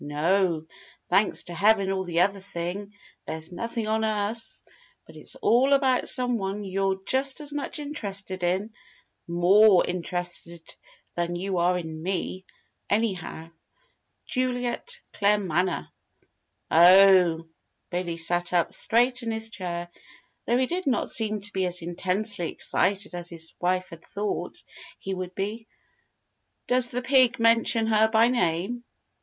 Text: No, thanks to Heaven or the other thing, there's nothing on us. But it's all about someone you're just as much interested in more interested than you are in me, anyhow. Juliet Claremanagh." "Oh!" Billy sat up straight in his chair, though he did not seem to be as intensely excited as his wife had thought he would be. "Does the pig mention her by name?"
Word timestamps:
No, 0.03 0.65
thanks 1.11 1.43
to 1.43 1.53
Heaven 1.53 1.91
or 1.91 2.03
the 2.05 2.21
other 2.21 2.39
thing, 2.39 2.95
there's 3.27 3.51
nothing 3.51 3.85
on 3.87 4.03
us. 4.03 4.63
But 5.05 5.15
it's 5.15 5.35
all 5.43 5.73
about 5.73 6.07
someone 6.07 6.63
you're 6.63 6.99
just 7.05 7.39
as 7.39 7.53
much 7.53 7.77
interested 7.77 8.41
in 8.41 8.73
more 9.27 9.85
interested 9.85 10.63
than 11.13 11.35
you 11.35 11.59
are 11.59 11.77
in 11.77 12.01
me, 12.01 12.47
anyhow. 12.89 13.51
Juliet 14.25 14.89
Claremanagh." 15.13 15.89
"Oh!" 16.71 17.47
Billy 17.91 18.17
sat 18.17 18.53
up 18.53 18.73
straight 18.73 19.21
in 19.21 19.29
his 19.29 19.51
chair, 19.51 19.87
though 20.47 20.57
he 20.57 20.65
did 20.65 20.87
not 20.87 21.11
seem 21.11 21.41
to 21.41 21.53
be 21.53 21.65
as 21.67 21.83
intensely 21.83 22.51
excited 22.51 23.13
as 23.13 23.29
his 23.29 23.53
wife 23.59 23.89
had 23.89 24.03
thought 24.03 24.57
he 24.97 25.13
would 25.13 25.35
be. 25.35 25.67
"Does 26.65 26.89
the 26.89 27.03
pig 27.03 27.39
mention 27.39 27.85
her 27.85 28.07
by 28.07 28.29
name?" 28.29 28.83